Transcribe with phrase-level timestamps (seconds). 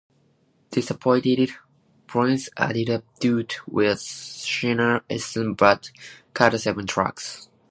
[0.71, 1.51] Disappointed,
[2.07, 5.91] Prince added a duet with Sheena Easton, but
[6.33, 7.49] cut seven tracks.